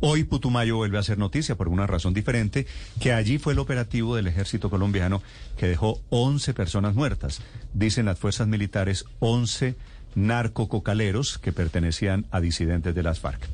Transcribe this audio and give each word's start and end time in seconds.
Hoy 0.00 0.24
Putumayo 0.24 0.76
vuelve 0.76 0.98
a 0.98 1.02
ser 1.02 1.18
noticia 1.18 1.56
por 1.56 1.68
una 1.68 1.86
razón 1.86 2.14
diferente, 2.14 2.66
que 3.00 3.12
allí 3.12 3.38
fue 3.38 3.52
el 3.52 3.58
operativo 3.58 4.14
del 4.14 4.28
ejército 4.28 4.70
colombiano 4.70 5.22
que 5.56 5.66
dejó 5.66 6.00
11 6.10 6.54
personas 6.54 6.94
muertas. 6.94 7.42
Dicen 7.74 8.06
las 8.06 8.18
fuerzas 8.18 8.46
militares 8.46 9.04
11 9.18 9.74
narcococaleros 10.14 11.38
que 11.38 11.52
pertenecían 11.52 12.26
a 12.30 12.40
disidentes 12.40 12.94
de 12.94 13.02
las 13.02 13.18
FARC. 13.18 13.48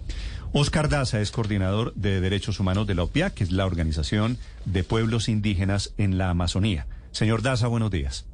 Oscar 0.53 0.89
Daza 0.89 1.21
es 1.21 1.31
coordinador 1.31 1.95
de 1.95 2.21
Derechos 2.21 2.61
Humanos 2.61 2.87
de 2.87 2.95
la 2.95 3.03
OPIA, 3.03 3.31
que 3.31 3.43
es 3.43 3.51
la 3.51 3.67
Organización 3.67 4.39
de 4.67 4.85
Pueblos 4.85 5.29
Indígenas 5.29 5.95
en 5.99 6.19
la 6.19 6.31
Amazonía. 6.31 6.87
Señor 7.11 7.43
Daza, 7.43 7.69
buenos 7.69 7.91
días. 7.91 8.27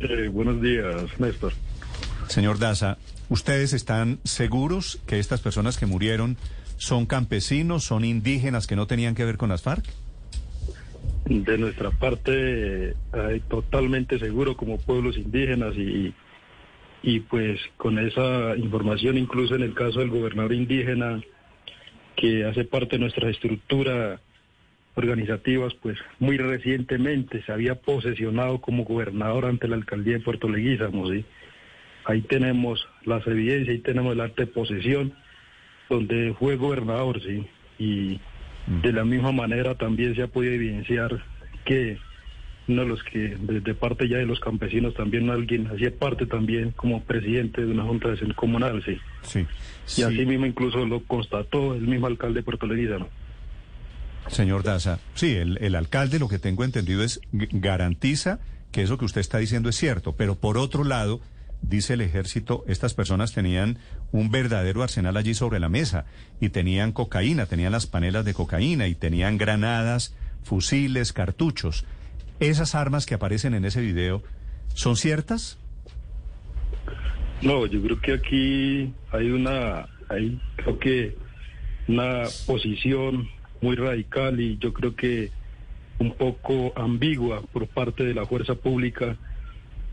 Eh, 0.00 0.28
buenos 0.28 0.60
días, 0.60 1.18
Néstor. 1.18 1.54
Señor 2.28 2.58
Daza, 2.58 2.98
¿ustedes 3.28 3.72
están 3.72 4.18
seguros 4.24 4.98
que 5.06 5.18
estas 5.18 5.40
personas 5.40 5.78
que 5.78 5.86
murieron 5.86 6.36
son 6.76 7.06
campesinos, 7.06 7.84
son 7.84 8.04
indígenas 8.04 8.66
que 8.66 8.76
no 8.76 8.86
tenían 8.86 9.14
que 9.14 9.24
ver 9.24 9.36
con 9.36 9.48
las 9.48 9.62
FARC? 9.62 9.84
De 11.24 11.58
nuestra 11.58 11.90
parte, 11.90 12.94
hay 13.12 13.40
totalmente 13.40 14.18
seguro 14.18 14.56
como 14.56 14.78
pueblos 14.78 15.16
indígenas 15.16 15.74
y, 15.76 16.14
y 17.02 17.20
pues 17.20 17.60
con 17.76 17.98
esa 17.98 18.56
información, 18.56 19.18
incluso 19.18 19.56
en 19.56 19.62
el 19.62 19.74
caso 19.74 20.00
del 20.00 20.10
gobernador 20.10 20.52
indígena, 20.52 21.20
que 22.14 22.44
hace 22.44 22.64
parte 22.64 22.96
de 22.96 23.00
nuestra 23.00 23.28
estructura 23.28 24.20
organizativas, 24.96 25.74
pues 25.74 25.98
muy 26.18 26.38
recientemente 26.38 27.42
se 27.42 27.52
había 27.52 27.74
posesionado 27.74 28.60
como 28.60 28.84
gobernador 28.84 29.44
ante 29.44 29.68
la 29.68 29.76
alcaldía 29.76 30.14
de 30.14 30.24
Puerto 30.24 30.48
Leguízamo, 30.48 31.10
¿sí? 31.10 31.24
Ahí 32.06 32.22
tenemos 32.22 32.88
las 33.04 33.26
evidencias, 33.26 33.74
ahí 33.74 33.80
tenemos 33.80 34.14
el 34.14 34.20
arte 34.20 34.46
de 34.46 34.52
posesión, 34.52 35.12
donde 35.88 36.34
fue 36.38 36.56
gobernador, 36.56 37.20
sí. 37.22 37.46
Y 37.78 38.20
mm. 38.66 38.80
de 38.82 38.92
la 38.92 39.04
misma 39.04 39.32
manera 39.32 39.74
también 39.74 40.14
se 40.14 40.22
ha 40.22 40.28
podido 40.28 40.54
evidenciar 40.54 41.22
que 41.64 41.98
uno 42.68 42.82
de 42.82 42.88
los 42.88 43.02
que, 43.04 43.36
de, 43.38 43.74
parte 43.74 44.08
ya 44.08 44.16
de 44.16 44.26
los 44.26 44.40
campesinos, 44.40 44.94
también 44.94 45.30
alguien 45.30 45.68
hacía 45.68 45.94
parte 45.96 46.26
también 46.26 46.72
como 46.72 47.02
presidente 47.02 47.64
de 47.64 47.70
una 47.70 47.84
junta 47.84 48.08
de 48.08 48.34
comunal, 48.34 48.82
sí. 48.84 48.98
Sí. 49.22 49.46
Y 50.00 50.04
así 50.04 50.26
mismo 50.26 50.46
incluso 50.46 50.84
lo 50.84 51.02
constató 51.04 51.74
el 51.74 51.82
mismo 51.82 52.08
alcalde 52.08 52.40
de 52.40 52.42
Puerto 52.42 52.66
Leguízamo. 52.66 53.08
Señor 54.28 54.64
Daza, 54.64 54.98
sí, 55.14 55.34
el, 55.36 55.74
alcalde 55.76 56.18
lo 56.18 56.28
que 56.28 56.40
tengo 56.40 56.64
entendido 56.64 57.04
es 57.04 57.20
garantiza 57.32 58.40
que 58.72 58.82
eso 58.82 58.98
que 58.98 59.04
usted 59.04 59.20
está 59.20 59.38
diciendo 59.38 59.68
es 59.68 59.76
cierto, 59.76 60.14
pero 60.16 60.34
por 60.34 60.58
otro 60.58 60.82
lado, 60.82 61.20
dice 61.68 61.94
el 61.94 62.00
ejército, 62.00 62.64
estas 62.68 62.94
personas 62.94 63.32
tenían 63.32 63.78
un 64.12 64.30
verdadero 64.30 64.82
arsenal 64.82 65.16
allí 65.16 65.34
sobre 65.34 65.60
la 65.60 65.68
mesa 65.68 66.06
y 66.40 66.50
tenían 66.50 66.92
cocaína, 66.92 67.46
tenían 67.46 67.72
las 67.72 67.86
panelas 67.86 68.24
de 68.24 68.34
cocaína 68.34 68.86
y 68.86 68.94
tenían 68.94 69.36
granadas, 69.36 70.14
fusiles, 70.42 71.12
cartuchos. 71.12 71.84
¿Esas 72.38 72.74
armas 72.74 73.06
que 73.06 73.14
aparecen 73.14 73.54
en 73.54 73.64
ese 73.64 73.80
video 73.80 74.22
son 74.74 74.96
ciertas? 74.96 75.58
No, 77.42 77.66
yo 77.66 77.82
creo 77.82 78.00
que 78.00 78.12
aquí 78.14 78.94
hay 79.10 79.30
una, 79.30 79.88
hay 80.08 80.40
creo 80.56 80.78
que 80.78 81.16
una 81.88 82.24
posición 82.46 83.28
muy 83.60 83.76
radical 83.76 84.40
y 84.40 84.58
yo 84.58 84.72
creo 84.72 84.94
que 84.94 85.30
un 85.98 86.12
poco 86.12 86.72
ambigua 86.76 87.42
por 87.52 87.66
parte 87.66 88.04
de 88.04 88.14
la 88.14 88.26
fuerza 88.26 88.54
pública 88.54 89.16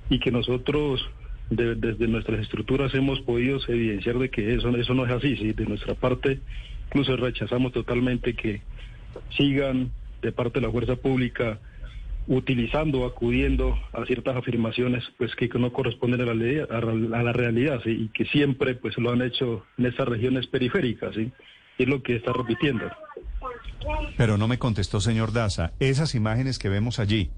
y 0.10 0.20
que 0.20 0.32
nosotros 0.32 1.10
desde 1.50 2.08
nuestras 2.08 2.40
estructuras 2.40 2.94
hemos 2.94 3.20
podido 3.22 3.60
evidenciar 3.68 4.18
de 4.18 4.30
que 4.30 4.54
eso, 4.56 4.70
eso 4.76 4.94
no 4.94 5.06
es 5.06 5.12
así. 5.12 5.36
¿sí? 5.38 5.54
De 5.54 5.66
nuestra 5.66 5.94
parte, 5.96 6.40
incluso 6.88 7.16
rechazamos 7.16 7.72
totalmente 7.72 8.34
que 8.36 8.62
sigan 9.38 9.92
de 10.22 10.32
parte 10.32 10.60
de 10.60 10.66
la 10.68 10.72
fuerza 10.72 10.96
pública 10.96 11.60
utilizando, 12.28 13.06
acudiendo 13.06 13.78
a 13.92 14.06
ciertas 14.06 14.36
afirmaciones 14.38 15.04
pues 15.18 15.36
que 15.36 15.50
no 15.60 15.74
corresponden 15.74 16.22
a 16.22 16.34
la, 16.34 17.18
a 17.18 17.24
la 17.24 17.34
realidad 17.34 17.82
y 17.86 18.08
que 18.10 18.26
siempre 18.26 18.76
pues 18.76 18.98
lo 18.98 19.12
han 19.12 19.22
hecho 19.22 19.66
en 19.78 19.88
esas 19.88 20.08
regiones 20.08 20.48
periféricas. 20.48 21.16
¿sí? 21.16 21.32
Es 21.78 21.88
lo 21.88 22.02
que 22.02 22.16
está 22.16 22.32
repitiendo. 22.32 22.90
Pero 24.18 24.38
no 24.38 24.48
me 24.48 24.58
contestó, 24.58 25.02
señor 25.02 25.34
Daza. 25.34 25.74
Esas 25.80 26.16
imágenes 26.16 26.60
que 26.60 26.70
vemos 26.70 27.00
allí, 27.00 27.32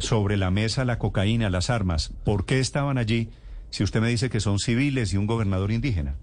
sobre 0.00 0.36
la 0.36 0.50
mesa, 0.50 0.84
la 0.84 0.98
cocaína, 0.98 1.50
las 1.50 1.70
armas, 1.70 2.12
¿por 2.24 2.46
qué 2.46 2.58
estaban 2.58 2.98
allí 2.98 3.28
si 3.70 3.84
usted 3.84 4.00
me 4.00 4.08
dice 4.08 4.30
que 4.30 4.40
son 4.40 4.58
civiles 4.58 5.14
y 5.14 5.16
un 5.16 5.26
gobernador 5.26 5.70
indígena? 5.70 6.16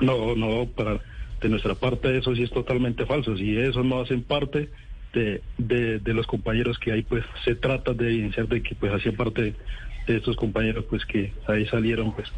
No, 0.00 0.34
no, 0.34 0.66
para, 0.66 1.00
de 1.40 1.48
nuestra 1.48 1.74
parte 1.74 2.16
eso 2.16 2.34
sí 2.34 2.42
es 2.42 2.50
totalmente 2.50 3.06
falso. 3.06 3.36
Si 3.36 3.56
eso 3.56 3.82
no 3.82 4.00
hacen 4.00 4.22
parte 4.22 4.70
de, 5.12 5.40
de, 5.58 6.14
los 6.14 6.26
compañeros 6.26 6.78
que 6.78 6.92
hay, 6.92 7.02
pues 7.02 7.24
se 7.44 7.54
trata 7.54 7.92
de 7.92 8.08
evidenciar 8.08 8.48
de 8.48 8.62
que 8.62 8.74
pues 8.74 8.92
hacía 8.92 9.12
parte 9.12 9.54
de 10.06 10.16
estos 10.16 10.36
compañeros 10.36 10.84
pues 10.88 11.04
que 11.04 11.32
ahí 11.46 11.66
salieron 11.66 12.14
pues 12.14 12.28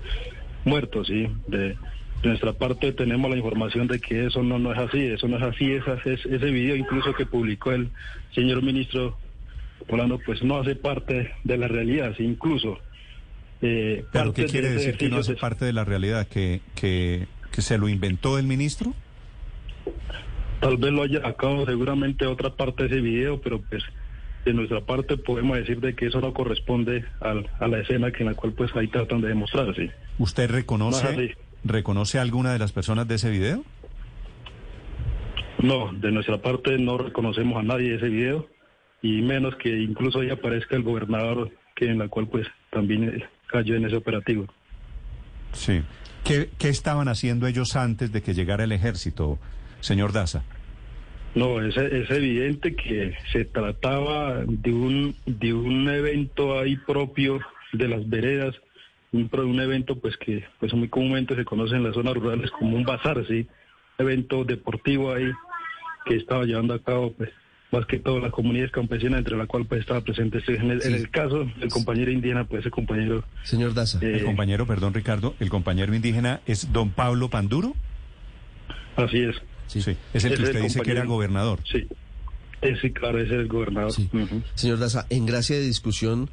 muertos, 0.64 1.08
¿sí? 1.08 1.28
De, 1.46 1.76
nuestra 2.22 2.52
parte 2.52 2.92
tenemos 2.92 3.30
la 3.30 3.38
información 3.38 3.86
de 3.86 3.98
que 3.98 4.26
eso 4.26 4.42
no, 4.42 4.58
no 4.58 4.72
es 4.72 4.78
así, 4.78 5.00
eso 5.06 5.26
no 5.26 5.38
es 5.38 5.42
así, 5.42 5.72
ese, 5.72 6.12
ese 6.12 6.50
video 6.50 6.76
incluso 6.76 7.14
que 7.14 7.24
publicó 7.24 7.72
el 7.72 7.88
señor 8.34 8.62
ministro 8.62 9.16
Polano 9.86 10.18
pues 10.24 10.42
no 10.42 10.58
hace 10.58 10.76
parte 10.76 11.32
de 11.44 11.56
la 11.58 11.68
realidad, 11.68 12.14
incluso... 12.18 12.78
Eh, 13.62 14.04
qué 14.34 14.46
quiere 14.46 14.70
decir 14.70 14.96
que 14.96 15.10
no 15.10 15.18
hace 15.18 15.34
parte 15.34 15.66
de 15.66 15.74
la 15.74 15.84
realidad? 15.84 16.26
¿Que, 16.26 16.62
que, 16.74 17.26
que 17.52 17.60
se 17.60 17.76
lo 17.76 17.88
inventó 17.88 18.38
el 18.38 18.46
ministro? 18.46 18.94
Tal 20.60 20.76
vez 20.78 20.92
lo 20.92 21.02
haya 21.02 21.20
sacado 21.20 21.66
seguramente 21.66 22.26
otra 22.26 22.50
parte 22.50 22.84
de 22.84 22.88
ese 22.88 23.00
video, 23.00 23.40
pero 23.40 23.60
pues 23.60 23.82
de 24.44 24.54
nuestra 24.54 24.80
parte 24.80 25.16
podemos 25.18 25.58
decir 25.58 25.80
de 25.80 25.94
que 25.94 26.06
eso 26.06 26.20
no 26.20 26.32
corresponde 26.32 27.04
a 27.20 27.66
la 27.66 27.78
escena 27.78 28.10
que 28.10 28.22
en 28.22 28.30
la 28.30 28.34
cual 28.34 28.52
pues 28.52 28.74
ahí 28.74 28.88
tratan 28.88 29.20
de 29.20 29.28
demostrar, 29.28 29.74
sí. 29.74 29.90
¿Usted 30.18 30.50
reconoce, 30.50 31.36
reconoce 31.64 32.18
a 32.18 32.22
alguna 32.22 32.52
de 32.52 32.58
las 32.58 32.72
personas 32.72 33.08
de 33.08 33.16
ese 33.16 33.30
video? 33.30 33.64
No, 35.62 35.92
de 35.92 36.10
nuestra 36.10 36.40
parte 36.40 36.78
no 36.78 36.96
reconocemos 36.96 37.58
a 37.58 37.62
nadie 37.62 37.90
de 37.90 37.96
ese 37.96 38.08
video 38.08 38.46
y 39.02 39.22
menos 39.22 39.56
que 39.56 39.70
incluso 39.70 40.20
ahí 40.20 40.30
aparezca 40.30 40.76
el 40.76 40.82
gobernador 40.82 41.50
que 41.74 41.86
en 41.86 41.98
la 41.98 42.08
cual 42.08 42.28
pues 42.28 42.46
también 42.70 43.24
cayó 43.46 43.74
en 43.74 43.86
ese 43.86 43.96
operativo. 43.96 44.46
Sí. 45.52 45.82
¿Qué, 46.24 46.50
qué 46.58 46.68
estaban 46.68 47.08
haciendo 47.08 47.46
ellos 47.46 47.76
antes 47.76 48.12
de 48.12 48.22
que 48.22 48.34
llegara 48.34 48.64
el 48.64 48.72
ejército, 48.72 49.38
señor 49.80 50.12
Daza? 50.12 50.44
No, 51.34 51.60
es, 51.60 51.76
es 51.76 52.10
evidente 52.10 52.74
que 52.74 53.14
se 53.32 53.44
trataba 53.44 54.42
de 54.46 54.72
un, 54.72 55.14
de 55.26 55.54
un 55.54 55.88
evento 55.88 56.58
ahí 56.58 56.76
propio 56.76 57.40
de 57.72 57.88
las 57.88 58.08
veredas, 58.08 58.54
un, 59.12 59.30
un 59.32 59.60
evento 59.60 59.96
pues 59.98 60.16
que 60.16 60.44
pues 60.58 60.74
muy 60.74 60.88
comúnmente 60.88 61.36
se 61.36 61.44
conoce 61.44 61.76
en 61.76 61.84
las 61.84 61.94
zonas 61.94 62.14
rurales 62.14 62.50
como 62.50 62.76
un 62.76 62.84
bazar, 62.84 63.24
sí, 63.26 63.46
un 63.98 64.06
evento 64.06 64.44
deportivo 64.44 65.14
ahí 65.14 65.30
que 66.04 66.16
estaba 66.16 66.44
llevando 66.44 66.74
a 66.74 66.82
cabo 66.82 67.12
pues 67.12 67.30
más 67.70 67.86
que 67.86 67.98
todas 67.98 68.22
las 68.22 68.32
comunidades 68.32 68.72
campesinas, 68.72 69.18
entre 69.18 69.36
la 69.36 69.46
cual 69.46 69.64
pues 69.66 69.82
estaba 69.82 70.00
presente 70.00 70.38
este, 70.38 70.56
en 70.56 70.70
el, 70.70 70.82
en 70.82 70.94
el 70.94 71.10
caso 71.10 71.46
del 71.58 71.68
compañero 71.68 72.10
indígena, 72.10 72.44
pues 72.44 72.60
ese 72.60 72.70
compañero... 72.70 73.24
Señor 73.44 73.74
Daza. 73.74 73.98
el 74.02 74.24
compañero, 74.24 74.66
perdón 74.66 74.94
Ricardo, 74.94 75.34
el 75.40 75.50
compañero 75.50 75.94
indígena 75.94 76.40
es 76.46 76.72
don 76.72 76.90
Pablo 76.90 77.30
Panduro. 77.30 77.74
Así 78.96 79.20
es. 79.20 79.36
Sí, 79.68 79.82
sí. 79.82 79.96
Es 80.12 80.24
el 80.24 80.34
que 80.34 80.42
usted 80.42 80.62
dice 80.62 80.80
que 80.80 80.90
era 80.90 81.04
gobernador. 81.04 81.60
Sí. 81.64 81.86
Sí, 82.82 82.90
claro, 82.90 83.18
ese 83.18 83.34
es 83.34 83.40
el 83.40 83.48
gobernador. 83.48 83.92
Señor 84.54 84.78
Daza, 84.78 85.06
en 85.08 85.24
gracia 85.24 85.56
de 85.56 85.62
discusión, 85.62 86.28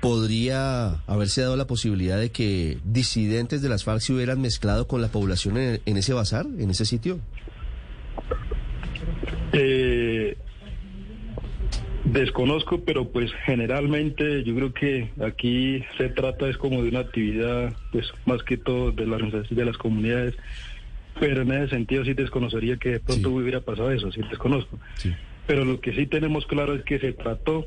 ¿podría 0.00 1.02
haberse 1.06 1.42
dado 1.42 1.56
la 1.56 1.66
posibilidad 1.66 2.18
de 2.18 2.30
que 2.30 2.78
disidentes 2.84 3.62
de 3.62 3.68
las 3.68 3.84
FARC 3.84 4.00
se 4.00 4.12
hubieran 4.14 4.40
mezclado 4.40 4.88
con 4.88 5.00
la 5.00 5.08
población 5.08 5.56
en, 5.58 5.80
en 5.84 5.96
ese 5.96 6.12
bazar, 6.12 6.46
en 6.58 6.70
ese 6.70 6.86
sitio? 6.86 7.20
Eh, 9.52 10.23
Desconozco, 12.14 12.78
pero 12.84 13.08
pues 13.08 13.32
generalmente 13.44 14.44
yo 14.44 14.54
creo 14.54 14.72
que 14.72 15.10
aquí 15.20 15.82
se 15.98 16.08
trata 16.10 16.48
es 16.48 16.56
como 16.56 16.80
de 16.80 16.90
una 16.90 17.00
actividad, 17.00 17.74
pues 17.90 18.06
más 18.24 18.40
que 18.44 18.56
todo 18.56 18.92
de 18.92 19.04
las 19.04 19.50
de 19.50 19.64
las 19.64 19.76
comunidades, 19.76 20.36
pero 21.18 21.42
en 21.42 21.50
ese 21.50 21.70
sentido 21.70 22.04
sí 22.04 22.14
desconocería 22.14 22.76
que 22.76 22.90
de 22.90 23.00
pronto 23.00 23.30
hubiera 23.32 23.62
pasado 23.62 23.90
eso, 23.90 24.12
sí 24.12 24.20
desconozco. 24.30 24.78
Pero 25.48 25.64
lo 25.64 25.80
que 25.80 25.92
sí 25.92 26.06
tenemos 26.06 26.46
claro 26.46 26.76
es 26.76 26.84
que 26.84 27.00
se 27.00 27.14
trató 27.14 27.66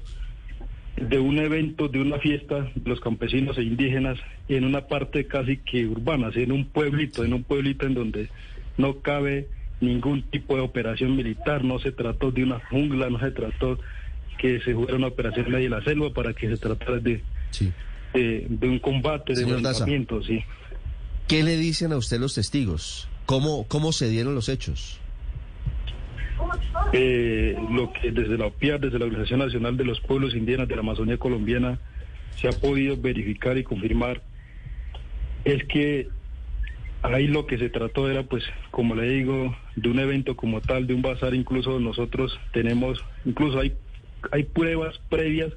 de 0.95 1.19
un 1.19 1.39
evento, 1.39 1.89
de 1.89 1.99
una 1.99 2.17
fiesta 2.17 2.71
de 2.73 2.89
los 2.89 3.01
campesinos 3.01 3.57
e 3.57 3.63
indígenas 3.63 4.17
en 4.47 4.63
una 4.63 4.87
parte 4.87 5.27
casi 5.27 5.57
que 5.57 5.87
urbana, 5.87 6.29
en 6.33 6.53
un 6.53 6.67
pueblito, 6.67 7.25
en 7.25 7.33
un 7.33 7.43
pueblito 7.43 7.85
en 7.85 7.95
donde 7.95 8.29
no 8.77 9.01
cabe 9.01 9.49
ningún 9.81 10.21
tipo 10.21 10.55
de 10.55 10.61
operación 10.61 11.17
militar, 11.17 11.65
no 11.65 11.79
se 11.79 11.91
trató 11.91 12.31
de 12.31 12.43
una 12.43 12.61
jungla, 12.69 13.09
no 13.09 13.19
se 13.19 13.31
trató 13.31 13.77
que 14.37 14.59
se 14.61 14.73
jugara 14.73 14.95
una 14.95 15.07
operación 15.07 15.53
en 15.53 15.71
la 15.71 15.83
selva 15.83 16.11
para 16.11 16.33
que 16.33 16.47
se 16.47 16.57
tratara 16.57 16.99
de, 16.99 17.21
de, 18.13 18.67
un 18.67 18.79
combate, 18.79 19.33
de 19.33 19.41
enfrentamiento, 19.43 20.23
sí. 20.23 20.43
¿Qué 21.27 21.43
le 21.43 21.57
dicen 21.57 21.91
a 21.91 21.97
usted 21.97 22.19
los 22.19 22.35
testigos? 22.35 23.09
¿Cómo, 23.25 23.67
cómo 23.67 23.91
se 23.91 24.09
dieron 24.09 24.33
los 24.33 24.47
hechos? 24.47 24.99
Eh, 26.93 27.57
lo 27.71 27.91
que 27.91 28.11
desde 28.11 28.37
la 28.37 28.45
OPIA, 28.45 28.77
desde 28.77 28.99
la 28.99 29.05
Organización 29.05 29.39
Nacional 29.39 29.75
de 29.75 29.83
los 29.83 29.99
Pueblos 29.99 30.33
Indígenas 30.35 30.67
de 30.67 30.75
la 30.75 30.81
Amazonía 30.81 31.17
Colombiana, 31.17 31.79
se 32.39 32.47
ha 32.47 32.51
podido 32.51 32.95
verificar 32.95 33.57
y 33.57 33.63
confirmar 33.63 34.21
es 35.43 35.63
que 35.65 36.07
ahí 37.01 37.27
lo 37.27 37.45
que 37.45 37.57
se 37.57 37.69
trató 37.69 38.09
era, 38.09 38.23
pues, 38.23 38.43
como 38.71 38.95
le 38.95 39.09
digo, 39.09 39.55
de 39.75 39.89
un 39.89 39.99
evento 39.99 40.35
como 40.35 40.61
tal, 40.61 40.87
de 40.87 40.93
un 40.93 41.01
bazar, 41.01 41.33
incluso 41.33 41.79
nosotros 41.79 42.39
tenemos, 42.53 43.03
incluso 43.25 43.59
hay, 43.59 43.73
hay 44.31 44.43
pruebas 44.43 44.99
previas 45.09 45.53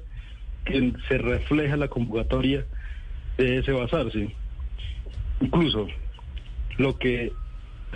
que 0.65 0.93
se 1.07 1.17
refleja 1.17 1.77
la 1.77 1.87
convocatoria 1.87 2.65
de 3.37 3.57
ese 3.57 3.71
bazar, 3.71 4.11
sí. 4.11 4.29
Incluso 5.41 5.87
lo 6.77 6.97
que 6.97 7.31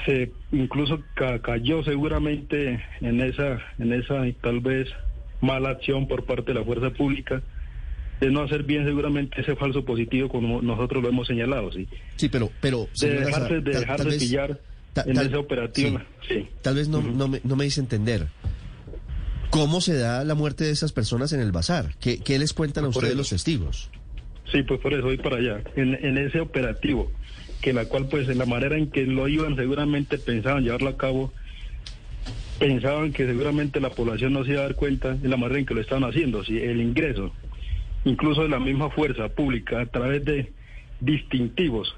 se 0.06 0.32
incluso 0.52 1.02
cayó 1.42 1.84
seguramente 1.84 2.84
en 3.00 3.22
esa 3.22 3.60
en 3.80 3.94
esa 3.94 4.26
tal 4.42 4.60
vez 4.60 4.90
mala 5.42 5.70
acción 5.70 6.08
por 6.08 6.26
parte 6.26 6.54
de 6.54 6.60
la 6.60 6.66
fuerza 6.66 6.90
pública 6.90 7.42
de 8.20 8.30
no 8.30 8.42
hacer 8.42 8.64
bien 8.64 8.86
seguramente 8.86 9.42
ese 9.42 9.56
falso 9.56 9.84
positivo 9.86 10.30
como 10.30 10.62
nosotros 10.62 11.04
lo 11.04 11.10
hemos 11.10 11.28
señalado, 11.28 11.72
sí. 11.72 11.88
Sí, 12.16 12.30
pero 12.30 12.50
pero 12.62 12.88
de 13.00 13.10
dejarse, 13.10 13.62
de, 13.62 13.72
dejarse 13.80 14.18
pillar 14.18 14.60
en 15.06 15.18
ese 15.18 15.36
operativo. 15.36 16.00
Sí, 16.28 16.48
Tal 16.62 16.76
vez 16.76 16.88
no, 16.88 17.02
no, 17.02 17.28
me, 17.28 17.42
no 17.44 17.56
me 17.56 17.66
dice 17.66 17.82
entender. 17.82 18.28
¿Cómo 19.56 19.80
se 19.80 19.98
da 19.98 20.26
la 20.26 20.36
muerte 20.36 20.66
de 20.66 20.72
esas 20.72 20.92
personas 20.92 21.32
en 21.32 21.40
el 21.40 21.54
bazar? 21.54 21.96
¿Qué, 22.02 22.20
qué 22.20 22.38
les 22.38 22.52
cuentan 22.52 22.84
a 22.84 22.90
ustedes 22.90 23.16
los 23.16 23.30
testigos? 23.30 23.90
Sí, 24.52 24.64
pues 24.64 24.82
por 24.82 24.94
eso 24.94 25.04
voy 25.04 25.16
para 25.16 25.38
allá. 25.38 25.62
En, 25.78 25.96
en 26.06 26.18
ese 26.18 26.42
operativo, 26.42 27.10
que 27.62 27.72
la 27.72 27.86
cual 27.86 28.10
pues 28.10 28.28
en 28.28 28.38
la 28.38 28.46
manera 28.46 28.78
en 28.78 28.92
que 28.92 29.06
lo 29.06 29.30
iban 29.30 29.56
seguramente 29.56 30.18
pensaban 30.18 30.64
llevarlo 30.64 30.90
a 30.90 30.98
cabo, 30.98 31.32
pensaban 32.60 33.14
que 33.14 33.26
seguramente 33.26 33.80
la 33.80 33.92
población 33.92 34.34
no 34.34 34.44
se 34.44 34.52
iba 34.52 34.60
a 34.60 34.64
dar 34.64 34.76
cuenta 34.76 35.12
en 35.12 35.30
la 35.30 35.38
manera 35.38 35.58
en 35.58 35.66
que 35.66 35.74
lo 35.74 35.80
estaban 35.80 36.04
haciendo, 36.04 36.44
sí, 36.44 36.58
el 36.58 36.82
ingreso, 36.82 37.32
incluso 38.04 38.42
de 38.42 38.50
la 38.50 38.60
misma 38.60 38.90
fuerza 38.90 39.30
pública 39.30 39.80
a 39.80 39.86
través 39.86 40.26
de 40.26 40.52
distintivos, 41.00 41.96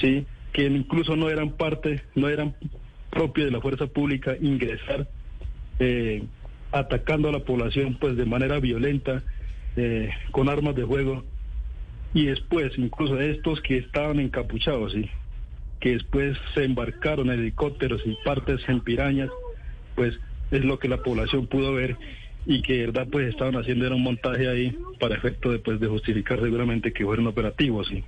sí, 0.00 0.24
que 0.52 0.66
incluso 0.66 1.16
no 1.16 1.28
eran 1.28 1.50
parte, 1.50 2.04
no 2.14 2.28
eran 2.28 2.54
propios 3.10 3.46
de 3.46 3.50
la 3.50 3.60
fuerza 3.60 3.88
pública 3.88 4.36
ingresar 4.40 5.08
eh, 5.78 6.24
atacando 6.70 7.28
a 7.28 7.32
la 7.32 7.40
población 7.40 7.96
pues 8.00 8.16
de 8.16 8.24
manera 8.24 8.58
violenta 8.60 9.22
eh, 9.76 10.10
con 10.30 10.48
armas 10.48 10.74
de 10.74 10.86
fuego. 10.86 11.24
Y 12.14 12.26
después 12.26 12.72
incluso 12.76 13.18
estos 13.20 13.60
que 13.60 13.78
estaban 13.78 14.20
encapuchados 14.20 14.94
y 14.94 15.10
que 15.80 15.92
después 15.94 16.38
se 16.54 16.64
embarcaron 16.64 17.30
en 17.30 17.40
helicópteros 17.40 18.02
y 18.04 18.16
partes 18.24 18.60
en 18.68 18.80
pirañas 18.80 19.30
pues 19.94 20.18
es 20.50 20.64
lo 20.64 20.78
que 20.78 20.88
la 20.88 20.98
población 20.98 21.46
pudo 21.46 21.72
ver 21.74 21.96
y 22.46 22.62
que 22.62 22.86
verdad 22.86 23.08
pues 23.10 23.28
estaban 23.28 23.56
haciendo 23.56 23.94
un 23.94 24.02
montaje 24.02 24.48
ahí 24.48 24.76
para 25.00 25.16
efecto 25.16 25.50
de, 25.50 25.58
pues, 25.58 25.80
de 25.80 25.88
justificar 25.88 26.40
seguramente 26.40 26.92
que 26.92 27.04
fueron 27.04 27.26
operativos 27.26 27.90
y 27.90 28.04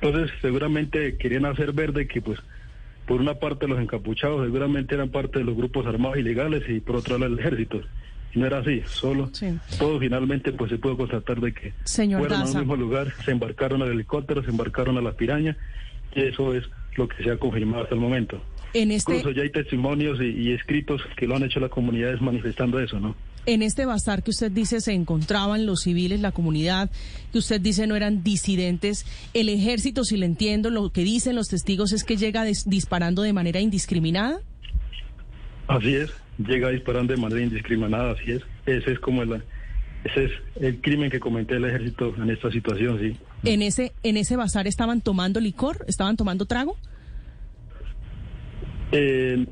entonces 0.00 0.30
seguramente 0.40 1.16
querían 1.18 1.44
hacer 1.44 1.72
ver 1.72 1.92
de 1.92 2.06
que 2.06 2.22
pues 2.22 2.38
por 3.10 3.20
una 3.20 3.34
parte 3.34 3.66
los 3.66 3.80
encapuchados 3.80 4.44
seguramente 4.44 4.94
eran 4.94 5.08
parte 5.08 5.40
de 5.40 5.44
los 5.44 5.56
grupos 5.56 5.84
armados 5.84 6.16
ilegales 6.16 6.62
y 6.68 6.78
por 6.78 6.94
otra 6.94 7.16
el 7.16 7.40
ejército 7.40 7.80
no 8.36 8.46
era 8.46 8.58
así, 8.58 8.82
solo 8.86 9.28
todo 9.80 9.98
finalmente 9.98 10.52
pues 10.52 10.70
se 10.70 10.78
pudo 10.78 10.96
constatar 10.96 11.40
de 11.40 11.52
que 11.52 11.72
Señor 11.82 12.20
fueron 12.20 12.38
Daza. 12.38 12.58
al 12.58 12.64
mismo 12.64 12.76
lugar, 12.76 13.12
se 13.24 13.32
embarcaron 13.32 13.82
al 13.82 13.90
helicóptero, 13.90 14.44
se 14.44 14.50
embarcaron 14.50 14.96
a 14.96 15.00
la 15.00 15.10
piraña 15.10 15.56
y 16.14 16.20
eso 16.20 16.54
es 16.54 16.70
lo 16.94 17.08
que 17.08 17.24
se 17.24 17.32
ha 17.32 17.36
confirmado 17.36 17.82
hasta 17.82 17.96
el 17.96 18.00
momento. 18.00 18.40
En 18.74 18.92
este, 18.92 19.16
Incluso 19.16 19.36
ya 19.36 19.42
hay 19.42 19.50
testimonios 19.50 20.20
y, 20.20 20.26
y 20.26 20.52
escritos 20.52 21.02
que 21.16 21.26
lo 21.26 21.34
han 21.34 21.42
hecho 21.42 21.58
las 21.58 21.70
comunidades 21.70 22.20
manifestando 22.20 22.78
eso, 22.78 23.00
¿no? 23.00 23.16
En 23.46 23.62
este 23.62 23.86
bazar 23.86 24.22
que 24.22 24.30
usted 24.30 24.50
dice 24.52 24.80
se 24.80 24.92
encontraban 24.92 25.66
los 25.66 25.80
civiles, 25.82 26.20
la 26.20 26.32
comunidad, 26.32 26.90
que 27.32 27.38
usted 27.38 27.60
dice 27.60 27.86
no 27.86 27.96
eran 27.96 28.22
disidentes, 28.22 29.06
el 29.34 29.48
ejército, 29.48 30.04
si 30.04 30.16
le 30.16 30.26
entiendo, 30.26 30.70
lo 30.70 30.90
que 30.90 31.02
dicen 31.04 31.36
los 31.36 31.48
testigos 31.48 31.92
es 31.92 32.04
que 32.04 32.16
llega 32.16 32.44
des- 32.44 32.68
disparando 32.68 33.22
de 33.22 33.32
manera 33.32 33.60
indiscriminada. 33.60 34.40
Así 35.68 35.94
es, 35.94 36.10
llega 36.38 36.68
disparando 36.70 37.14
de 37.14 37.20
manera 37.20 37.42
indiscriminada, 37.42 38.12
así 38.12 38.32
es. 38.32 38.42
Ese 38.66 38.92
es 38.92 38.98
como 39.00 39.22
el, 39.22 39.42
ese 40.04 40.24
es 40.24 40.30
el 40.60 40.80
crimen 40.80 41.10
que 41.10 41.20
comete 41.20 41.56
el 41.56 41.64
ejército 41.64 42.14
en 42.16 42.30
esta 42.30 42.50
situación, 42.50 42.98
sí. 43.00 43.16
En 43.44 43.62
ese, 43.62 43.92
en 44.02 44.16
ese 44.16 44.36
bazar 44.36 44.66
estaban 44.66 45.00
tomando 45.00 45.40
licor, 45.40 45.84
estaban 45.88 46.16
tomando 46.16 46.44
trago. 46.44 46.76
Eh, 48.92 49.46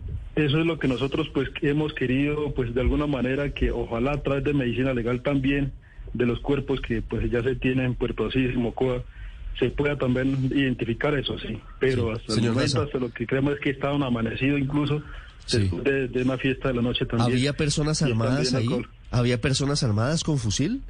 eso 0.45 0.61
es 0.61 0.67
lo 0.67 0.79
que 0.79 0.89
nosotros 0.89 1.29
pues 1.35 1.49
hemos 1.63 1.93
querido 1.95 2.53
pues 2.55 2.75
de 2.75 2.81
alguna 2.81 3.07
manera 3.07 3.51
que 3.51 3.71
ojalá 3.71 4.13
a 4.13 4.23
través 4.23 4.45
de 4.45 4.53
medicina 4.55 4.95
legal 4.95 5.23
también 5.23 5.73
de 6.15 6.27
los 6.27 6.41
cuerpos 6.41 6.81
que 6.81 7.03
pues 7.03 7.31
ya 7.31 7.43
se 7.43 7.55
tienen 7.57 7.87
en 7.87 7.95
Puerto 7.95 8.27
Asís 8.27 8.51
y 8.55 8.57
Mocoa 8.57 9.03
se 9.59 9.71
pueda 9.71 9.97
también 9.99 10.51
identificar 10.55 11.15
eso 11.19 11.39
sí 11.39 11.59
pero 11.81 12.15
Sí, 12.17 12.21
hasta 12.21 12.35
el 12.35 12.53
momento 12.53 12.83
hasta 12.83 12.99
lo 12.99 13.11
que 13.11 13.27
creemos 13.27 13.55
es 13.55 13.61
que 13.61 13.71
estaban 13.71 14.03
amanecidos 14.03 14.61
incluso 14.61 15.03
Sí. 15.47 15.61
después 15.61 15.85
de, 15.85 16.09
de 16.09 16.23
una 16.23 16.37
fiesta 16.37 16.69
de 16.69 16.75
la 16.75 16.83
noche 16.83 17.07
también 17.07 17.31
¿Había 17.33 17.53
personas 17.55 18.03
armadas 18.03 18.53
ahí? 18.55 18.69
¿Había 19.11 19.41
personas 19.41 19.83
armadas 19.83 20.23
con 20.23 20.37
fusil? 20.39 20.83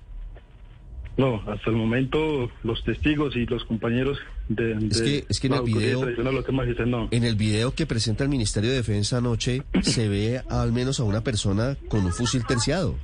No 1.18 1.42
hasta 1.46 1.68
el 1.70 1.76
momento 1.76 2.50
los 2.64 2.82
testigos 2.84 3.36
y 3.36 3.44
los 3.44 3.64
compañeros 3.64 4.18
de, 4.48 4.72
Es 4.72 4.98
de 5.00 5.04
que- 5.04 5.24
es 5.28 5.40
que 5.40 5.48
en 5.48 5.52
la 5.52 5.58
el 5.58 5.64
video- 5.64 6.00
tradicional 6.00 6.34
lo 6.36 6.44
que 6.44 6.52
más 6.52 6.66
dicen 6.66 6.90
no 6.90 7.08
En 7.10 7.24
el 7.24 7.34
video 7.34 7.74
que 7.74 7.84
presenta 7.86 8.24
el 8.24 8.30
Ministerio 8.30 8.70
de 8.70 8.76
Defensa 8.76 9.18
anoche 9.18 9.62
se 9.82 10.08
ve 10.08 10.40
al 10.48 10.72
menos 10.72 10.98
a 11.00 11.04
una 11.04 11.22
persona 11.22 11.76
con 11.88 12.04
un 12.06 12.12
fusil 12.12 12.44
terciado. 12.46 12.94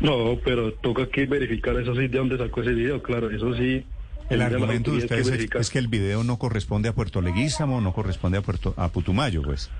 No, 0.00 0.36
pero 0.44 0.72
toca 0.74 1.08
que 1.08 1.26
verificar 1.26 1.76
eso 1.80 1.94
sí 1.94 2.08
de 2.08 2.18
dónde 2.18 2.36
sacó 2.36 2.60
ese 2.62 2.72
video, 2.72 3.02
claro, 3.02 3.30
eso 3.30 3.54
sí. 3.54 3.84
El 4.30 4.42
argumento 4.42 4.90
de 4.92 4.98
ustedes 4.98 5.28
es, 5.28 5.48
es 5.54 5.70
que 5.70 5.78
el 5.78 5.88
video 5.88 6.24
no 6.24 6.38
corresponde 6.38 6.88
a 6.88 6.92
Puerto 6.94 7.20
Leguízamo, 7.20 7.80
no 7.80 7.92
corresponde 7.92 8.38
a 8.38 8.42
Puerto 8.42 8.74
a 8.76 8.88
Putumayo, 8.88 9.42
pues. 9.42 9.70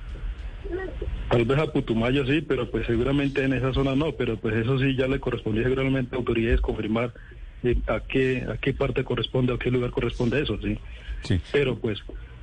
Tal 1.33 1.47
vez 1.47 1.59
a 1.59 1.67
Putumayo 1.67 2.27
sí, 2.27 2.43
pero 2.43 2.71
pues 2.71 2.87
seguramente 2.87 3.43
en 3.43 3.55
esa 3.55 3.73
zona 3.73 3.97
no, 3.97 4.13
pero 4.13 4.37
pues 4.37 4.55
eso 4.55 4.79
sí 4.79 4.95
ya 4.95 5.09
le 5.09 5.19
correspondía 5.19 5.63
seguramente 5.63 6.15
a 6.15 6.19
autoridades 6.19 6.61
confirmar 6.61 7.15
eh, 7.63 7.75
a 7.87 8.01
qué 8.01 8.45
a 8.47 8.59
qué 8.59 8.75
parte 8.75 9.03
corresponde, 9.03 9.55
a 9.55 9.57
qué 9.57 9.71
lugar 9.71 9.93
corresponde 9.93 10.43
eso, 10.43 10.59
sí. 10.61 10.77
Sí. 11.23 11.41
Pero 11.51 11.79
pues 11.79 12.01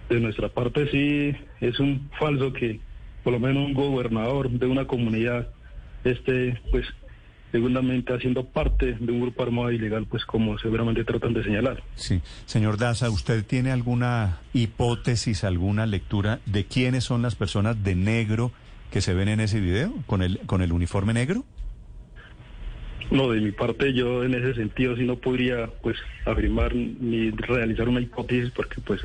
de 0.09 0.19
nuestra 0.19 0.49
parte 0.49 0.89
sí 0.89 1.35
es 1.61 1.79
un 1.79 2.09
falso 2.17 2.51
que 2.51 2.79
por 3.23 3.33
lo 3.33 3.39
menos 3.39 3.67
un 3.67 3.75
gobernador 3.75 4.49
de 4.49 4.65
una 4.65 4.87
comunidad 4.87 5.49
esté 6.03 6.59
pues 6.71 6.87
seguramente 7.51 8.11
haciendo 8.11 8.43
parte 8.43 8.93
de 8.99 9.11
un 9.11 9.21
grupo 9.21 9.43
armado 9.43 9.71
ilegal, 9.71 10.07
pues 10.07 10.25
como 10.25 10.57
seguramente 10.57 11.03
tratan 11.03 11.35
de 11.35 11.43
señalar. 11.43 11.83
Sí. 11.93 12.21
Señor 12.47 12.79
Daza, 12.79 13.11
¿usted 13.11 13.45
tiene 13.45 13.71
alguna 13.71 14.39
hipótesis, 14.51 15.43
alguna 15.43 15.85
lectura 15.85 16.39
de 16.47 16.65
quiénes 16.65 17.03
son 17.03 17.21
las 17.21 17.35
personas 17.35 17.83
de 17.83 17.93
negro 17.93 18.51
que 18.91 19.01
se 19.01 19.13
ven 19.13 19.29
en 19.29 19.39
ese 19.39 19.59
video 19.59 19.93
con 20.07 20.21
el 20.21 20.39
con 20.45 20.61
el 20.61 20.71
uniforme 20.71 21.13
negro? 21.13 21.43
No, 23.11 23.31
de 23.31 23.41
mi 23.41 23.51
parte 23.51 23.93
yo 23.93 24.23
en 24.23 24.35
ese 24.35 24.53
sentido 24.53 24.95
sí 24.95 25.03
no 25.03 25.15
podría 25.15 25.67
pues 25.81 25.97
afirmar 26.25 26.75
ni 26.75 27.31
realizar 27.31 27.89
una 27.89 28.01
hipótesis 28.01 28.51
porque 28.51 28.81
pues 28.81 29.01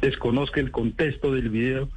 desconozco 0.00 0.60
el 0.60 0.70
contexto 0.70 1.32
del 1.32 1.48
video, 1.48 1.88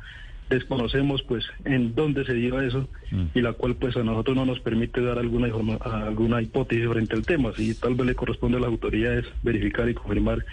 desconocemos 0.50 1.22
pues 1.24 1.46
en 1.64 1.94
dónde 1.94 2.26
se 2.26 2.34
dio 2.34 2.60
eso 2.62 2.88
Mm. 3.12 3.26
y 3.36 3.42
la 3.42 3.54
cual 3.54 3.76
pues 3.76 3.96
a 3.98 4.04
nosotros 4.04 4.36
no 4.36 4.46
nos 4.46 4.60
permite 4.62 5.00
dar 5.02 5.20
alguna 5.20 5.48
alguna 5.82 6.42
hipótesis 6.42 6.88
frente 6.88 7.16
al 7.16 7.24
tema, 7.26 7.54
si 7.56 7.76
tal 7.76 7.94
vez 7.94 8.08
le 8.08 8.16
corresponde 8.16 8.58
a 8.58 8.62
las 8.62 8.70
autoridades 8.70 9.26
verificar 9.44 9.88
y 9.88 9.94
confirmar 9.94 10.44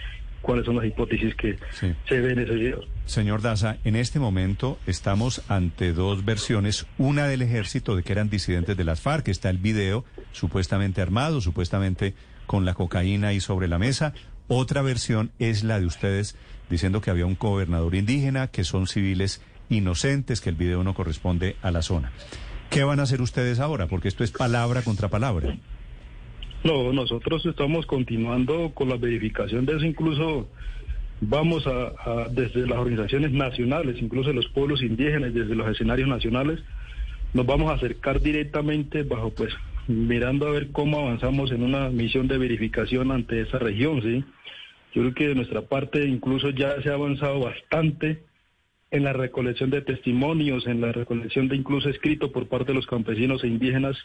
cuáles 0.43 0.65
son 0.65 0.75
las 0.75 0.85
hipótesis 0.85 1.33
que 1.33 1.57
Sí. 1.71 1.91
se 2.07 2.19
ven 2.21 2.37
en 2.37 2.45
ese 2.45 2.53
video. 2.53 2.81
Señor 3.05 3.41
Daza, 3.41 3.77
en 3.83 3.95
este 3.95 4.19
momento 4.19 4.77
estamos 4.85 5.41
ante 5.47 5.91
dos 5.93 6.23
versiones, 6.23 6.85
una 6.99 7.27
del 7.27 7.41
ejército 7.41 7.95
de 7.95 8.03
que 8.03 8.11
eran 8.13 8.29
disidentes 8.29 8.77
de 8.77 8.83
las 8.83 9.01
FARC, 9.01 9.27
está 9.29 9.49
el 9.49 9.57
video 9.57 10.05
supuestamente 10.31 11.01
armado, 11.01 11.41
supuestamente 11.41 12.13
con 12.45 12.65
la 12.65 12.75
cocaína 12.75 13.29
ahí 13.29 13.39
sobre 13.39 13.67
la 13.67 13.79
mesa, 13.79 14.13
otra 14.47 14.81
versión 14.81 15.31
es 15.39 15.63
la 15.63 15.79
de 15.79 15.85
ustedes 15.87 16.35
diciendo 16.69 17.01
que 17.01 17.09
había 17.09 17.25
un 17.25 17.37
gobernador 17.39 17.95
indígena, 17.95 18.47
que 18.47 18.63
son 18.63 18.87
civiles 18.87 19.41
inocentes, 19.69 20.41
que 20.41 20.49
el 20.49 20.55
video 20.55 20.83
no 20.83 20.93
corresponde 20.93 21.55
a 21.61 21.71
la 21.71 21.81
zona. 21.81 22.11
¿Qué 22.69 22.83
van 22.83 22.99
a 22.99 23.03
hacer 23.03 23.21
ustedes 23.21 23.59
ahora? 23.59 23.87
Porque 23.87 24.07
esto 24.07 24.23
es 24.23 24.31
palabra 24.31 24.81
contra 24.81 25.07
palabra. 25.07 25.55
No, 26.63 26.93
nosotros 26.93 27.45
estamos 27.45 27.85
continuando 27.85 28.71
con 28.73 28.87
la 28.87 28.95
verificación 28.95 29.65
de 29.65 29.75
eso, 29.75 29.85
incluso 29.85 30.47
vamos 31.19 31.67
a, 31.67 32.29
desde 32.31 32.65
las 32.65 32.79
organizaciones 32.79 33.31
nacionales, 33.31 34.01
incluso 34.01 34.31
los 34.31 34.47
pueblos 34.47 34.81
indígenas, 34.81 35.33
desde 35.33 35.55
los 35.55 35.67
escenarios 35.67 36.07
nacionales, 36.07 36.59
nos 37.33 37.45
vamos 37.45 37.69
a 37.69 37.75
acercar 37.75 38.21
directamente 38.21 39.03
bajo 39.03 39.31
pues 39.31 39.53
mirando 39.87 40.47
a 40.47 40.51
ver 40.51 40.71
cómo 40.71 40.99
avanzamos 40.99 41.51
en 41.51 41.63
una 41.63 41.89
misión 41.89 42.27
de 42.27 42.37
verificación 42.37 43.11
ante 43.11 43.41
esa 43.41 43.59
región, 43.59 44.01
¿sí? 44.01 44.23
Yo 44.93 45.01
creo 45.01 45.13
que 45.13 45.27
de 45.29 45.35
nuestra 45.35 45.63
parte 45.63 46.05
incluso 46.05 46.51
ya 46.51 46.81
se 46.81 46.89
ha 46.89 46.93
avanzado 46.93 47.39
bastante 47.39 48.23
en 48.91 49.03
la 49.03 49.11
recolección 49.11 49.71
de 49.71 49.81
testimonios, 49.81 50.67
en 50.67 50.79
la 50.79 50.91
recolección 50.91 51.49
de 51.49 51.55
incluso 51.57 51.89
escrito 51.89 52.31
por 52.31 52.47
parte 52.47 52.67
de 52.67 52.75
los 52.75 52.85
campesinos 52.85 53.43
e 53.43 53.47
indígenas, 53.47 53.97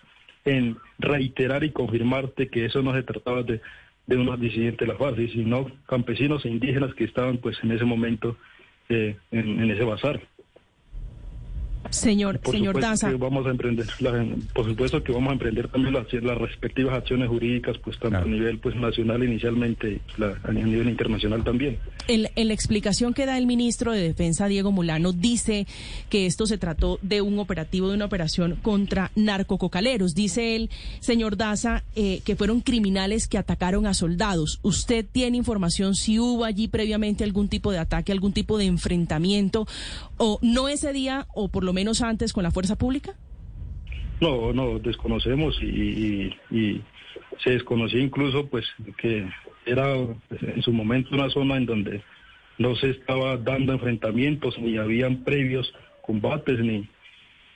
en 0.45 0.77
reiterar 0.99 1.65
y 1.65 1.71
confirmarte 1.71 2.49
que 2.49 2.65
eso 2.65 2.83
no 2.83 2.95
se 2.95 3.03
trataba 3.03 3.43
de, 3.43 3.61
de 4.07 4.17
unos 4.17 4.41
disidentes 4.41 4.87
de 4.87 4.93
la 4.93 4.99
FARC, 4.99 5.17
sino 5.33 5.71
campesinos 5.87 6.45
e 6.45 6.49
indígenas 6.49 6.95
que 6.95 7.05
estaban 7.05 7.39
pues 7.39 7.59
en 7.63 7.73
ese 7.73 7.85
momento 7.85 8.37
eh, 8.89 9.17
en, 9.31 9.61
en 9.61 9.71
ese 9.71 9.85
bazar. 9.85 10.21
Señor, 11.91 12.39
Por 12.41 12.55
señor 12.55 12.81
Daza. 12.81 13.11
vamos 13.19 13.47
a 13.47 13.51
emprender, 13.51 13.87
la- 14.01 14.27
por 14.55 14.67
supuesto 14.67 15.03
que 15.03 15.13
vamos 15.13 15.31
a 15.31 15.33
emprender 15.33 15.69
también 15.69 15.95
las, 15.95 16.13
las 16.23 16.37
respectivas 16.39 16.95
acciones 16.99 17.29
jurídicas, 17.29 17.79
pues 17.79 17.97
tanto 17.99 18.11
Claro. 18.11 18.27
a 18.27 18.29
nivel 18.29 18.59
pues 18.59 18.77
nacional 18.77 19.23
inicialmente, 19.25 20.01
la- 20.19 20.37
a 20.45 20.53
nivel 20.53 20.89
internacional 20.89 21.45
también. 21.45 21.79
En, 22.09 22.29
en 22.37 22.49
la 22.49 22.55
explicación 22.55 23.15
que 23.15 23.25
da 23.27 23.39
el 23.39 23.47
ministro 23.47 23.93
de 23.93 24.01
Defensa, 24.03 24.49
Diego 24.49 24.71
Mulano, 24.73 25.13
dice 25.13 25.67
que 26.11 26.27
esto 26.27 26.47
se 26.47 26.59
trató 26.59 26.99
de 27.03 27.23
un 27.23 27.39
operativo, 27.39 27.89
de 27.89 27.95
una 27.95 28.05
operación 28.07 28.57
contra 28.63 29.11
narcococaleros. 29.17 30.15
Dice 30.15 30.57
él, 30.57 30.71
señor 31.01 31.37
Daza, 31.37 31.85
eh, 31.97 32.21
que 32.25 32.37
fueron 32.37 32.61
criminales 32.61 33.29
que 33.29 33.39
atacaron 33.39 33.87
a 33.87 33.95
soldados. 33.95 34.59
¿Usted 34.63 35.07
tiene 35.11 35.37
información 35.39 35.95
si 35.95 36.19
hubo 36.19 36.45
allí 36.45 36.69
previamente 36.69 37.25
algún 37.25 37.49
tipo 37.49 37.73
de 37.73 37.79
ataque, 37.79 38.13
algún 38.13 38.33
tipo 38.33 38.59
de 38.59 38.67
enfrentamiento, 38.67 39.67
o 40.19 40.39
no 40.43 40.69
ese 40.69 40.93
día, 40.93 41.27
o 41.35 41.49
por 41.49 41.65
lo 41.69 41.75
menos 41.75 42.01
antes 42.01 42.33
con 42.33 42.43
la 42.43 42.51
fuerza 42.51 42.77
pública? 42.77 43.13
No, 44.21 44.53
no, 44.53 44.79
desconocemos 44.79 45.59
y, 45.63 46.33
y- 46.51 46.83
se 47.45 47.51
desconocía 47.51 48.01
incluso 48.01 48.49
pues 48.49 48.65
que 48.97 49.29
era 49.67 49.95
en 49.95 50.63
su 50.63 50.73
momento 50.73 51.15
una 51.15 51.29
zona 51.31 51.57
en 51.57 51.67
donde 51.67 52.03
no 52.59 52.75
se 52.75 52.91
estaba 52.91 53.37
dando 53.37 53.73
enfrentamientos, 53.75 54.59
ni 54.59 54.77
habían 54.77 55.25
previos 55.25 55.73
combates, 56.03 56.59
ni, 56.59 56.89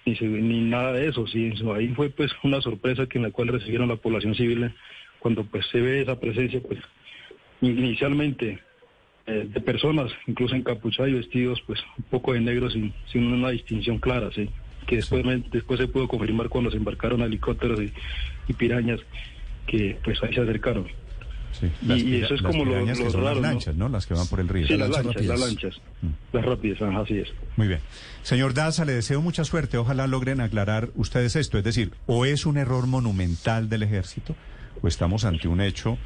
ni, 0.04 0.14
ni 0.20 0.60
nada 0.60 0.92
de 0.92 1.08
eso. 1.08 1.26
Sí, 1.26 1.52
ahí 1.74 1.88
fue 1.88 2.10
pues 2.10 2.30
una 2.44 2.60
sorpresa 2.60 3.06
que 3.06 3.18
en 3.18 3.24
la 3.24 3.30
cual 3.30 3.48
recibieron 3.48 3.88
la 3.88 3.96
población 3.96 4.34
civil 4.34 4.72
cuando 5.18 5.44
pues 5.44 5.66
se 5.72 5.80
ve 5.80 6.02
esa 6.02 6.20
presencia 6.20 6.60
pues 6.60 6.78
inicialmente 7.60 8.60
eh, 9.26 9.48
de 9.52 9.60
personas, 9.60 10.10
incluso 10.26 10.54
encapuchadas 10.54 11.10
y 11.10 11.14
vestidos 11.14 11.62
pues 11.66 11.80
un 11.98 12.04
poco 12.04 12.32
de 12.32 12.40
negro 12.40 12.70
sin, 12.70 12.92
sin 13.12 13.24
una 13.32 13.50
distinción 13.50 13.98
clara, 13.98 14.30
sí 14.34 14.48
que 14.86 14.96
después, 14.96 15.24
me- 15.24 15.44
después 15.52 15.78
se 15.78 15.86
pudo 15.86 16.08
confirmar 16.08 16.48
cuando 16.48 16.68
se 16.70 16.76
embarcaron 16.76 17.22
helicópteros 17.22 17.80
y, 17.80 17.92
y 18.48 18.52
pirañas 18.52 18.98
que 19.66 19.96
pues 20.02 20.20
ahí 20.24 20.34
se 20.34 20.40
acercaron. 20.40 20.88
Sí, 21.52 21.66
Y- 21.86 22.16
eso 22.16 22.34
es 22.34 22.42
las 22.42 22.50
como 22.50 22.64
lo- 22.64 22.80
lo 22.84 22.94
raro, 23.10 23.24
las 23.24 23.38
lanchas, 23.38 23.76
¿no? 23.76 23.88
Las 23.88 24.06
que 24.06 24.14
van 24.14 24.26
por 24.26 24.40
el 24.40 24.48
río. 24.48 24.66
Sí, 24.66 24.76
las 24.76 24.88
lanchas 24.90 25.14
lanchas, 25.24 25.26
las 25.28 25.40
lanchas, 25.40 25.80
las 26.32 26.44
rápidas, 26.44 26.82
ajá, 26.82 26.98
así 27.00 27.18
es. 27.18 27.28
Muy 27.56 27.68
bien. 27.68 27.78
Señor 28.22 28.54
Daza, 28.54 28.84
le 28.84 28.92
deseo 28.94 29.22
mucha 29.22 29.44
suerte. 29.44 29.76
Ojalá 29.78 30.08
logren 30.08 30.40
aclarar 30.40 30.88
ustedes 30.96 31.36
esto. 31.36 31.58
Es 31.58 31.64
decir, 31.64 31.92
o 32.06 32.24
es 32.24 32.44
un 32.44 32.56
error 32.56 32.88
monumental 32.88 33.68
del 33.68 33.84
ejército, 33.84 34.34
o 34.82 34.88
estamos 34.88 35.24
ante 35.24 35.46
un 35.46 35.60
hecho 35.60 35.96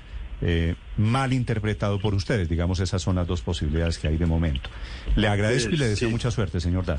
eh, 0.43 0.75
mal 0.97 1.33
interpretado 1.33 2.01
por 2.01 2.15
ustedes. 2.15 2.49
Digamos, 2.49 2.81
esas 2.81 3.03
son 3.03 3.17
las 3.17 3.27
dos 3.27 3.43
posibilidades 3.43 3.99
que 3.99 4.09
hay 4.09 4.17
de 4.17 4.27
momento. 4.27 4.71
Le 5.15 5.29
agradezco 5.29 5.75
y 5.75 5.77
le 5.77 5.89
deseo 5.89 6.09
sí. 6.09 6.13
mucha 6.13 6.31
suerte, 6.31 6.61
señor 6.61 6.85
Daza. 6.87 6.95